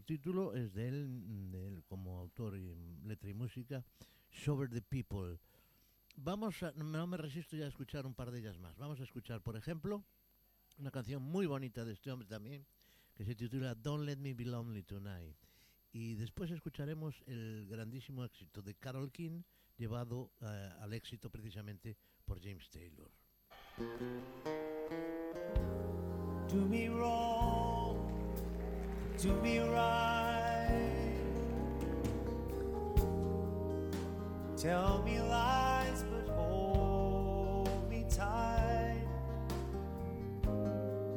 título, 0.02 0.54
es 0.54 0.72
de 0.74 0.88
él, 0.88 1.54
él 1.54 1.82
como 1.86 2.18
autor 2.18 2.56
y 2.56 2.74
letra 3.04 3.30
y 3.30 3.34
música, 3.34 3.84
Sober 4.30 4.68
the 4.68 4.82
People. 4.82 5.38
Vamos 6.16 6.62
a, 6.62 6.72
no 6.72 7.06
me 7.06 7.16
resisto 7.16 7.56
ya 7.56 7.66
a 7.66 7.68
escuchar 7.68 8.06
un 8.06 8.14
par 8.14 8.30
de 8.30 8.40
ellas 8.40 8.58
más. 8.58 8.76
Vamos 8.76 9.00
a 9.00 9.04
escuchar, 9.04 9.40
por 9.40 9.56
ejemplo, 9.56 10.04
una 10.78 10.90
canción 10.90 11.22
muy 11.22 11.46
bonita 11.46 11.84
de 11.84 11.92
este 11.92 12.10
hombre 12.10 12.26
también, 12.26 12.66
que 13.14 13.24
se 13.24 13.34
titula 13.34 13.74
Don't 13.74 14.04
Let 14.04 14.16
Me 14.16 14.34
Be 14.34 14.44
Lonely 14.44 14.82
Tonight. 14.82 15.36
Y 15.92 16.14
después 16.14 16.50
escucharemos 16.50 17.22
el 17.26 17.66
grandísimo 17.68 18.24
éxito 18.24 18.62
de 18.62 18.74
Carol 18.74 19.10
King, 19.10 19.42
llevado 19.76 20.32
eh, 20.40 20.72
al 20.80 20.92
éxito 20.92 21.30
precisamente 21.30 21.96
por 22.24 22.40
James 22.40 22.68
Taylor. 22.70 23.10
Do 29.18 29.32
me 29.42 29.58
right. 29.58 30.92
Tell 34.56 35.02
me 35.04 35.20
lies, 35.20 36.04
but 36.10 36.32
hold 36.34 37.90
me 37.90 38.06
tight. 38.08 39.02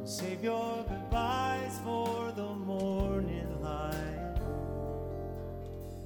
Save 0.03 0.43
your 0.43 0.83
goodbyes 0.89 1.79
for 1.83 2.31
the 2.35 2.55
morning 2.55 3.61
light. 3.61 4.39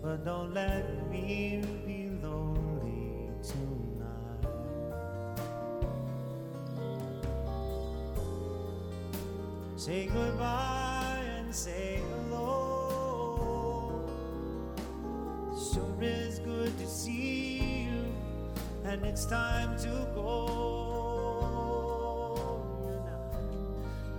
But 0.01 0.25
don't 0.25 0.53
let 0.53 1.09
me 1.09 1.63
be 1.85 2.09
lonely 2.21 3.29
tonight. 3.41 4.49
Say 9.77 10.07
goodbye 10.07 11.04
and 11.45 11.53
say 11.53 12.01
hello. 12.09 14.01
Sure 15.53 16.01
is 16.01 16.39
good 16.39 16.75
to 16.79 16.87
see 16.87 17.85
you, 17.85 18.05
and 18.83 19.05
it's 19.05 19.25
time 19.27 19.77
to 19.77 20.07
go. 20.15 20.25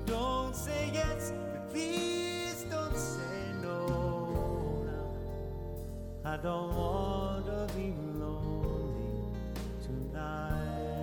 Don't 0.07 0.55
say 0.55 0.91
yes, 0.95 1.33
but 1.53 1.69
please 1.71 2.65
don't 2.71 2.97
say 2.97 3.53
no. 3.61 4.89
I 6.25 6.37
don't 6.37 6.77
want 6.77 7.47
to 7.47 7.67
be 7.75 7.93
lonely 8.15 9.33
tonight. 9.83 10.96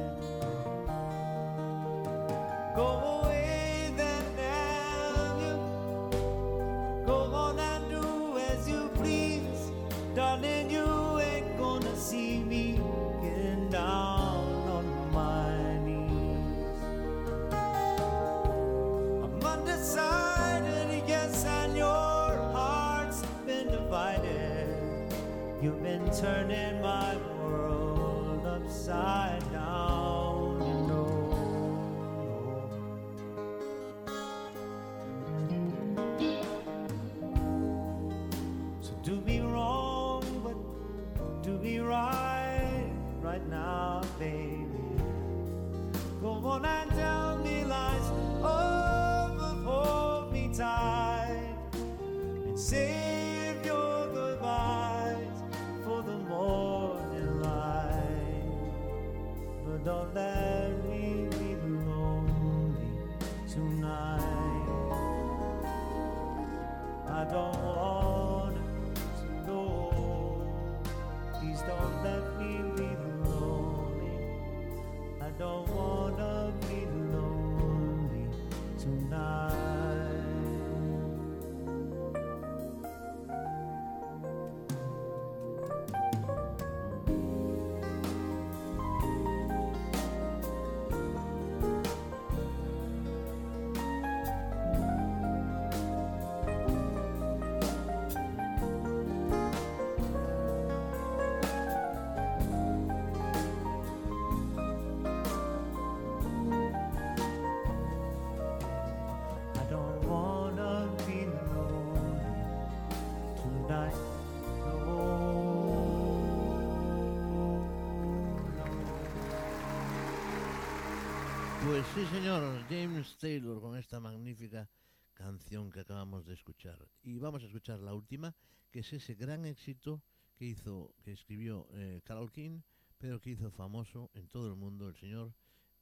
Sí, 121.94 122.06
señor, 122.08 122.64
James 122.70 123.18
Taylor 123.18 123.62
con 123.62 123.78
esta 123.78 124.00
magnífica 124.00 124.68
canción 125.14 125.72
que 125.72 125.82
acabamos 125.82 126.26
de 126.26 126.34
escuchar. 126.34 126.88
Y 127.04 127.20
vamos 127.20 127.44
a 127.44 127.46
escuchar 127.46 127.80
la 127.80 127.94
última, 127.94 128.36
que 128.72 128.80
es 128.80 128.94
ese 128.94 129.14
gran 129.14 129.46
éxito 129.46 130.02
que 130.36 130.46
hizo, 130.46 130.96
que 131.04 131.12
escribió 131.12 131.68
eh, 131.74 132.02
Carol 132.04 132.32
King, 132.32 132.62
pero 132.98 133.20
que 133.20 133.32
hizo 133.32 133.52
famoso 133.52 134.10
en 134.16 134.28
todo 134.30 134.48
el 134.48 134.56
mundo 134.56 134.90
el 134.90 134.96
señor 134.96 135.34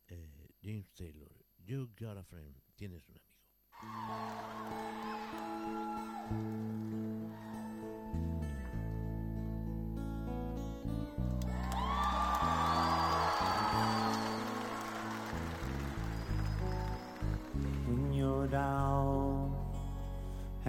eh, 0.07 0.49
James 0.62 0.91
Taylor. 0.93 1.32
You 1.57 1.89
got 1.97 2.18
a 2.18 2.24
friend, 2.24 2.55
tienes 2.76 3.07
un 3.07 3.16
amigo. 3.16 5.01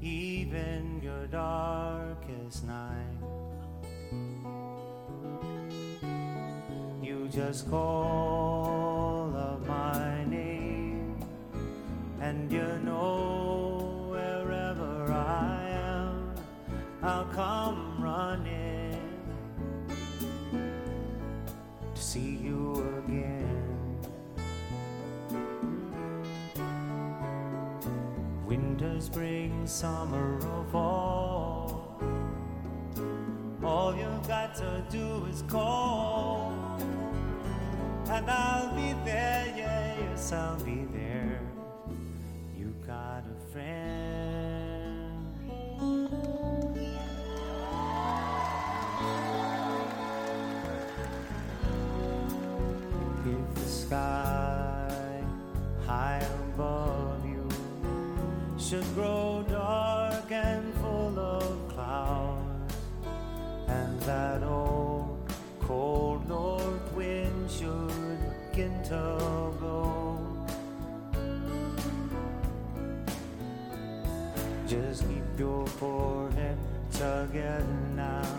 even 0.00 1.00
your 1.02 1.26
darkest 1.26 2.64
night. 2.66 3.18
You 7.02 7.28
just 7.28 7.68
call 7.70 9.34
up 9.36 9.66
my 9.66 10.24
name, 10.24 11.16
and 12.20 12.50
you 12.52 12.78
know 12.84 14.08
wherever 14.10 15.12
I 15.12 15.68
am, 15.70 16.34
I'll 17.02 17.24
come 17.26 18.02
running 18.02 19.00
to 21.94 22.02
see 22.02 22.38
you 22.42 23.02
again. 23.04 23.64
Winter, 28.46 29.00
spring, 29.00 29.47
summer, 29.68 30.38
of 30.38 30.72
fall. 30.72 32.00
All 33.62 33.94
you've 33.94 34.26
got 34.26 34.54
to 34.56 34.82
do 34.88 35.26
is 35.26 35.42
call, 35.42 36.54
and 38.08 38.30
I'll 38.30 38.74
be 38.74 38.94
there. 39.04 39.52
Yeah, 39.54 39.94
yes, 40.00 40.32
I'll 40.32 40.58
be 40.60 40.86
there. 40.92 41.40
You 42.56 42.74
got 42.86 43.24
a 43.26 43.52
friend. 43.52 44.08
If 53.26 53.54
the 53.54 53.68
sky 53.68 54.27
should 58.68 58.94
grow 58.94 59.42
dark 59.48 60.30
and 60.30 60.74
full 60.74 61.18
of 61.18 61.68
clouds, 61.68 62.74
and 63.66 63.98
that 64.00 64.42
old 64.42 65.18
cold 65.62 66.28
north 66.28 66.92
wind 66.92 67.50
should 67.50 68.18
begin 68.50 68.82
to 68.82 69.52
blow. 69.58 70.20
Just 74.66 75.08
keep 75.08 75.38
your 75.38 75.66
forehead 75.66 76.58
together 76.92 77.64
now, 77.96 78.36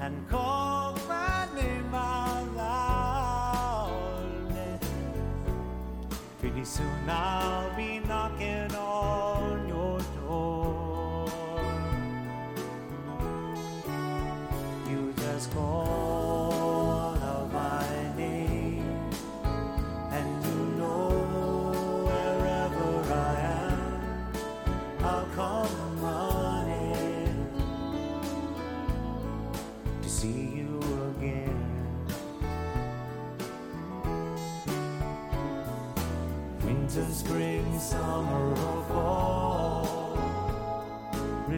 and 0.00 0.26
call 0.30 0.96
my 1.06 1.46
name 1.54 1.94
out 1.94 2.56
loud. 2.56 3.90
Pretty 6.38 6.64
soon 6.64 7.10
I'll 7.10 7.69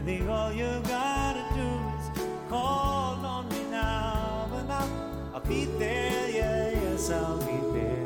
All 0.04 0.52
you 0.52 0.82
gotta 0.88 1.44
do 1.54 1.62
is 1.96 2.26
call 2.48 3.24
on 3.24 3.48
me 3.48 3.62
now, 3.70 4.50
and 4.52 4.72
I'll, 4.72 5.34
I'll 5.34 5.40
be 5.40 5.64
there. 5.78 6.28
Yeah, 6.28 6.70
yes, 6.70 7.08
I'll 7.10 7.38
be 7.38 7.78
there. 7.78 8.04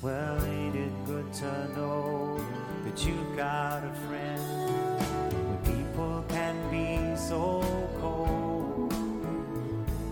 Well, 0.00 0.42
ain't 0.46 0.74
it 0.74 0.92
good 1.04 1.30
to 1.34 1.68
know 1.76 2.40
that 2.84 3.04
you 3.04 3.14
got 3.36 3.84
a 3.84 3.92
friend 4.06 4.42
when 5.48 5.58
people 5.74 6.24
can 6.28 6.56
be 6.70 7.14
so 7.14 7.60
cold? 8.00 8.90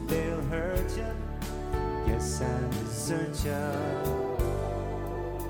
They'll 0.07 0.43
hurt 0.43 0.97
you, 0.99 1.15
yes, 2.07 2.43
and 2.43 2.71
desert 2.73 3.43
you. 3.43 4.27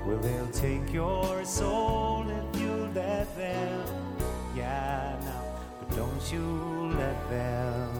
Well, 0.05 0.19
they'll 0.21 0.47
take 0.53 0.93
your 0.93 1.43
soul 1.43 2.25
if 2.29 2.61
you 2.61 2.89
let 2.95 3.35
them. 3.35 3.96
Yeah, 4.57 5.15
now, 5.23 5.43
but 5.79 5.95
don't 5.95 6.33
you 6.33 6.41
let 6.97 7.29
them. 7.29 7.93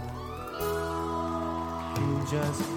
You 1.99 2.27
just 2.31 2.76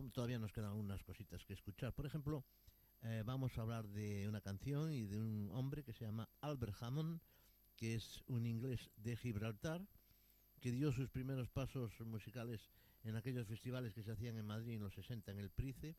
todavía 0.00 0.38
nos 0.38 0.52
quedan 0.52 0.72
unas 0.72 1.02
cositas 1.02 1.44
que 1.44 1.52
escuchar. 1.52 1.92
Por 1.92 2.06
ejemplo, 2.06 2.44
eh, 3.02 3.22
vamos 3.26 3.58
a 3.58 3.62
hablar 3.62 3.86
de 3.88 4.26
una 4.28 4.40
canción 4.40 4.92
y 4.92 5.06
de 5.06 5.18
un 5.18 5.50
hombre 5.52 5.84
que 5.84 5.92
se 5.92 6.04
llama 6.04 6.28
Albert 6.40 6.76
Hammond, 6.80 7.20
que 7.76 7.94
es 7.94 8.22
un 8.26 8.46
inglés 8.46 8.90
de 8.96 9.16
Gibraltar, 9.16 9.82
que 10.60 10.70
dio 10.70 10.92
sus 10.92 11.10
primeros 11.10 11.50
pasos 11.50 11.92
musicales 12.00 12.70
en 13.04 13.16
aquellos 13.16 13.46
festivales 13.46 13.92
que 13.92 14.02
se 14.02 14.12
hacían 14.12 14.36
en 14.38 14.46
Madrid 14.46 14.74
en 14.74 14.82
los 14.82 14.94
60 14.94 15.30
en 15.32 15.38
el 15.38 15.50
Price. 15.50 15.94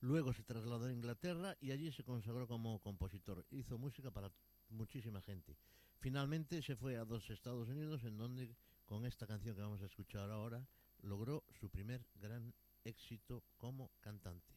Luego 0.00 0.32
se 0.32 0.42
trasladó 0.42 0.86
a 0.86 0.92
Inglaterra 0.92 1.56
y 1.60 1.70
allí 1.70 1.90
se 1.90 2.04
consagró 2.04 2.46
como 2.46 2.78
compositor. 2.80 3.44
Hizo 3.50 3.78
música 3.78 4.10
para 4.10 4.30
muchísima 4.68 5.20
gente. 5.22 5.56
Finalmente 5.98 6.62
se 6.62 6.76
fue 6.76 6.96
a 6.96 7.04
los 7.04 7.28
Estados 7.30 7.68
Unidos 7.68 8.04
en 8.04 8.18
donde 8.18 8.54
con 8.84 9.06
esta 9.06 9.26
canción 9.26 9.54
que 9.56 9.62
vamos 9.62 9.80
a 9.82 9.86
escuchar 9.86 10.30
ahora 10.30 10.66
logró 11.02 11.44
su 11.60 11.68
primer 11.68 12.06
gran 12.14 12.54
éxito 12.84 13.44
como 13.58 13.90
cantante. 14.00 14.54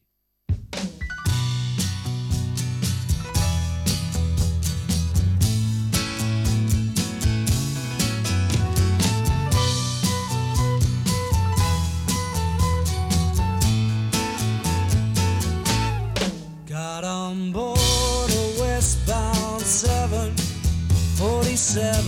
Got 16.66 17.04
on 17.04 17.52
board 17.52 18.30
a 18.30 18.60
westbound 18.60 19.62
747. 19.62 22.02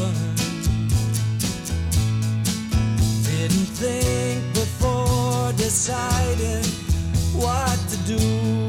Didn't 3.25 3.69
think 3.79 4.28
deciding 5.69 6.65
what 7.35 7.79
to 7.91 7.97
do. 8.07 8.68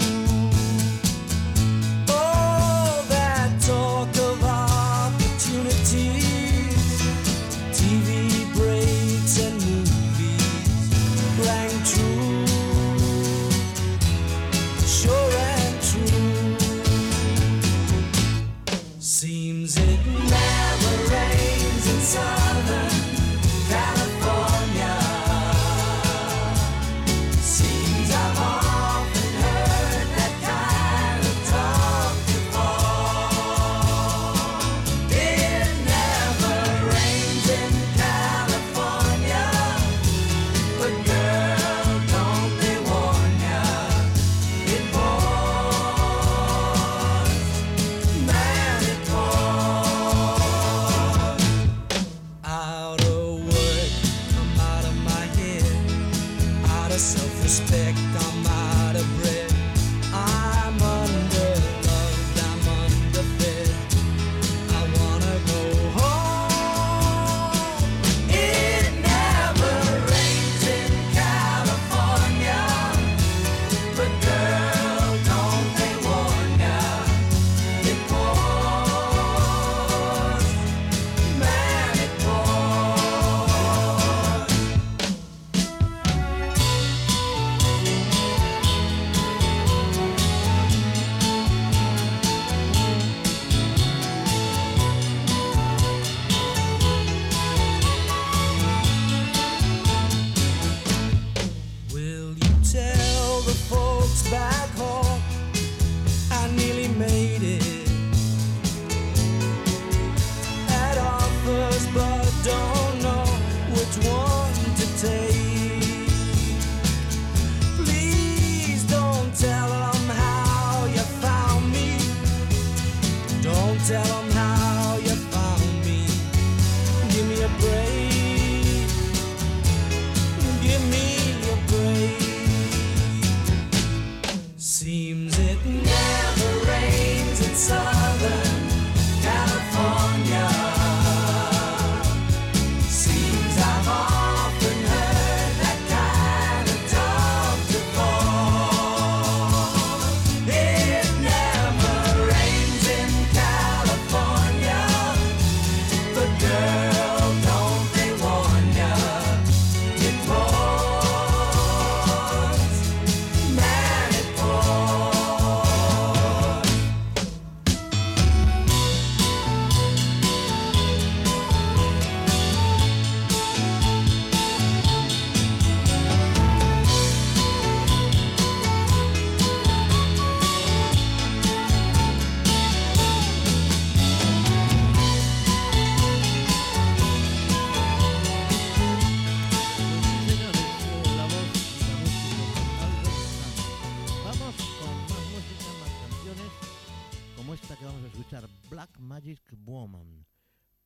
Magic 199.29 199.53
Woman. 199.63 200.25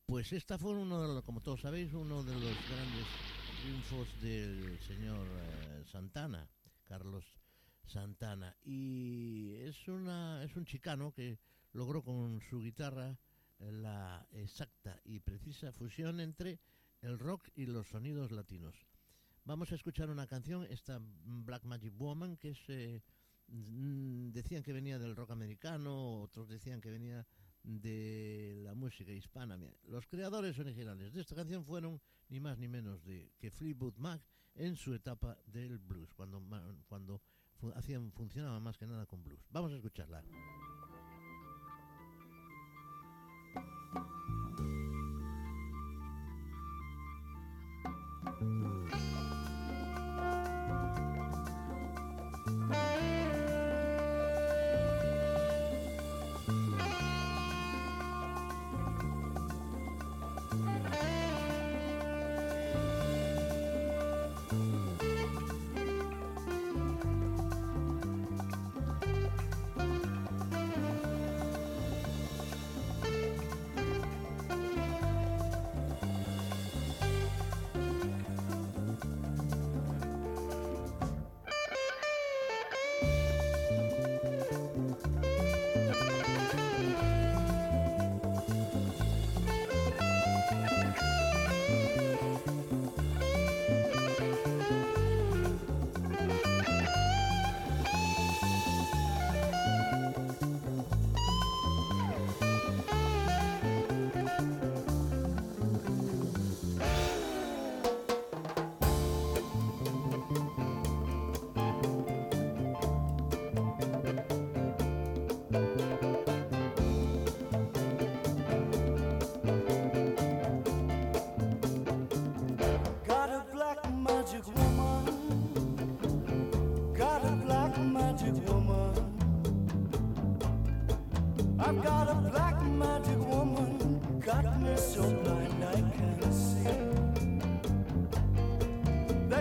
Pues 0.04 0.30
esta 0.34 0.58
fue 0.58 0.72
uno 0.72 1.00
de 1.00 1.08
los, 1.08 1.24
como 1.24 1.40
todos 1.40 1.62
sabéis, 1.62 1.94
uno 1.94 2.22
de 2.22 2.34
los 2.34 2.42
grandes 2.42 3.06
triunfos 3.62 4.20
del 4.20 4.78
señor 4.80 5.26
eh, 5.26 5.82
Santana, 5.90 6.46
Carlos 6.84 7.24
Santana. 7.86 8.54
Y 8.62 9.54
es 9.60 9.88
una 9.88 10.44
es 10.44 10.54
un 10.56 10.66
chicano 10.66 11.10
que 11.14 11.38
logró 11.72 12.02
con 12.02 12.42
su 12.42 12.60
guitarra 12.60 13.18
eh, 13.60 13.72
la 13.72 14.26
exacta 14.32 15.00
y 15.06 15.20
precisa 15.20 15.72
fusión 15.72 16.20
entre 16.20 16.60
el 17.00 17.18
rock 17.18 17.48
y 17.54 17.64
los 17.64 17.88
sonidos 17.88 18.30
latinos. 18.30 18.74
Vamos 19.46 19.72
a 19.72 19.74
escuchar 19.74 20.10
una 20.10 20.26
canción, 20.26 20.66
esta 20.68 21.00
Black 21.00 21.64
Magic 21.64 21.94
Woman, 21.96 22.36
que 22.36 22.50
es, 22.50 22.58
eh, 22.68 23.02
decían 23.46 24.62
que 24.62 24.74
venía 24.74 24.98
del 24.98 25.16
rock 25.16 25.30
americano, 25.30 26.20
otros 26.20 26.50
decían 26.50 26.82
que 26.82 26.90
venía 26.90 27.26
de 27.64 28.60
la 28.62 28.74
música 28.74 29.10
hispana. 29.10 29.58
Los 29.88 30.06
creadores 30.06 30.58
originales 30.58 31.12
de 31.12 31.20
esta 31.20 31.34
canción 31.34 31.64
fueron 31.64 32.00
ni 32.28 32.38
más 32.38 32.58
ni 32.58 32.68
menos 32.68 33.04
de 33.04 33.32
que 33.38 33.50
Fleetwood 33.50 33.96
Mac 33.96 34.22
en 34.54 34.76
su 34.76 34.94
etapa 34.94 35.38
del 35.46 35.78
blues, 35.78 36.12
cuando, 36.14 36.40
cuando 36.86 37.20
hacían, 37.74 38.12
funcionaba 38.12 38.60
más 38.60 38.78
que 38.78 38.86
nada 38.86 39.06
con 39.06 39.22
blues. 39.24 39.44
Vamos 39.50 39.72
a 39.72 39.76
escucharla. 39.76 40.22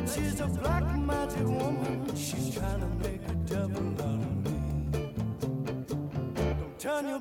That 0.04 0.14
she's 0.14 0.40
a 0.42 0.48
black 0.48 0.84
magic 0.98 1.48
woman. 1.48 2.16
She's 2.16 2.56
trying 2.56 2.82
to 2.82 2.88
make 3.08 3.22
a 3.26 3.36
devil 3.48 3.94
out 4.02 4.20
of 4.20 4.44
me. 4.44 5.14
Don't 6.20 6.80
turn 6.80 7.08
your 7.08 7.20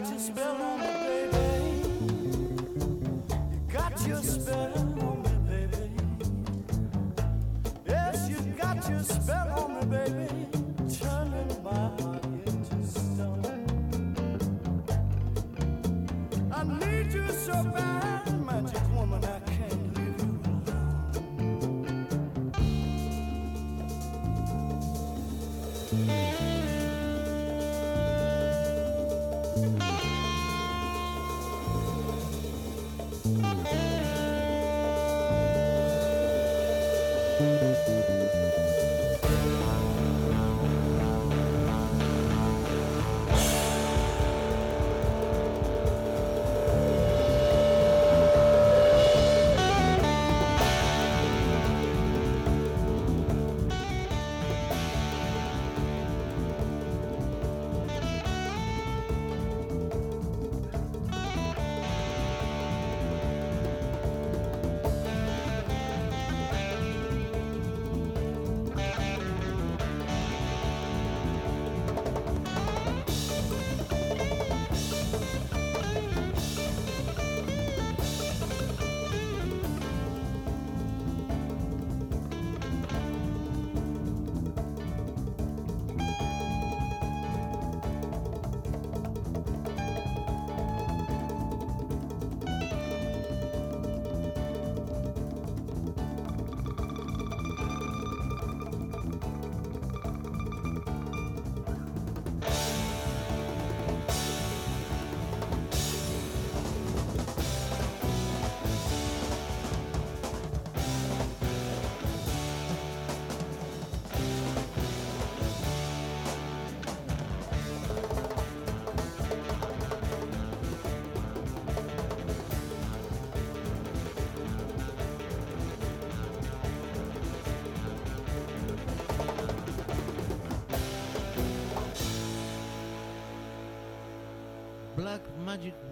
Got 0.00 0.12
your 0.12 0.18
spell 0.18 0.62
on 0.62 0.80
me, 0.80 0.86
baby. 1.30 1.90
You 3.28 3.72
got 3.72 4.06
your 4.06 4.22
spell 4.22 5.09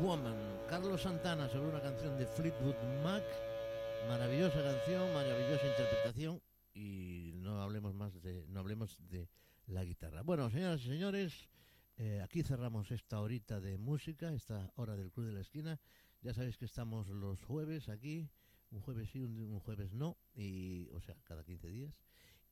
Woman, 0.08 0.34
Carlos 0.70 1.02
Santana 1.02 1.50
sobre 1.50 1.68
una 1.68 1.82
canción 1.82 2.16
de 2.16 2.24
Fleetwood 2.24 2.76
Mac, 3.04 3.22
maravillosa 4.08 4.62
canción, 4.62 5.12
maravillosa 5.12 5.66
interpretación 5.66 6.40
y 6.72 7.32
no 7.34 7.60
hablemos 7.60 7.92
más 7.92 8.18
de, 8.22 8.46
no 8.48 8.60
hablemos 8.60 8.96
de 9.10 9.28
la 9.66 9.84
guitarra. 9.84 10.22
Bueno, 10.22 10.48
señoras 10.48 10.80
y 10.80 10.88
señores, 10.88 11.50
eh, 11.98 12.22
aquí 12.24 12.42
cerramos 12.42 12.90
esta 12.90 13.20
horita 13.20 13.60
de 13.60 13.76
música, 13.76 14.32
esta 14.32 14.72
hora 14.76 14.96
del 14.96 15.12
Club 15.12 15.26
de 15.26 15.32
la 15.32 15.40
Esquina. 15.40 15.78
Ya 16.22 16.32
sabéis 16.32 16.56
que 16.56 16.64
estamos 16.64 17.08
los 17.08 17.44
jueves 17.44 17.90
aquí, 17.90 18.30
un 18.70 18.80
jueves 18.80 19.10
sí, 19.10 19.22
un, 19.22 19.38
un 19.38 19.60
jueves 19.60 19.92
no, 19.92 20.16
y, 20.34 20.88
o 20.94 21.02
sea, 21.02 21.16
cada 21.24 21.44
15 21.44 21.68
días. 21.68 22.00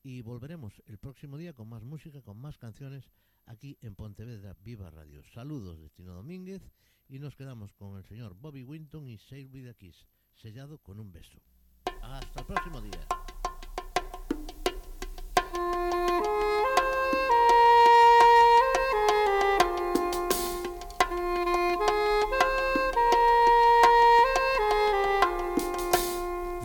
Y 0.03 0.21
volveremos 0.21 0.83
el 0.85 0.99
próximo 0.99 1.39
día 1.39 1.55
con 1.55 1.71
más 1.71 1.85
música, 1.85 2.21
con 2.21 2.37
más 2.37 2.59
canciones 2.59 3.11
aquí 3.47 3.79
en 3.81 3.95
Pontevedra 3.95 4.55
Viva 4.63 4.91
Radio. 4.91 5.25
Saludos 5.25 5.81
de 5.81 5.89
Tino 5.89 6.13
Domínguez 6.13 6.71
y 7.09 7.19
nos 7.19 7.37
quedamos 7.37 7.73
con 7.73 7.97
el 7.97 8.05
señor 8.05 8.35
Bobby 8.35 8.65
Winton 8.65 9.09
y 9.09 9.19
Sail 9.19 9.49
with 9.49 9.69
a 9.69 9.75
Kiss, 9.75 10.07
sellado 10.35 10.79
con 10.79 10.99
un 11.01 11.13
beso. 11.13 11.41
Hasta 12.03 12.41
el 12.41 12.47
próximo 12.47 12.81
día. 12.81 13.07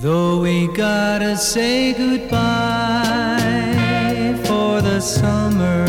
Though 0.01 0.41
we 0.41 0.65
gotta 0.65 1.37
say 1.37 1.93
goodbye 1.93 2.31
for 4.45 4.81
the 4.81 4.99
summer, 4.99 5.85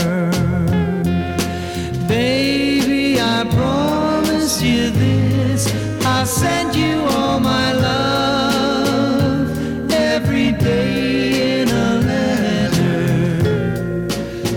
send 6.32 6.74
you 6.74 7.04
all 7.10 7.38
my 7.38 7.72
love 7.72 9.50
every 9.92 10.52
day 10.52 11.60
in 11.60 11.68
a 11.68 11.98
letter 12.12 13.02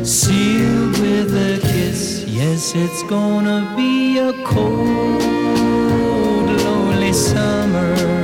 sealed 0.05 0.97
with 0.99 1.35
a 1.35 1.59
kiss. 1.61 2.23
Yes, 2.25 2.73
it's 2.75 3.03
gonna 3.03 3.73
be 3.75 4.19
a 4.19 4.31
cold, 4.45 5.21
lonely 6.63 7.11
summer 7.11 8.14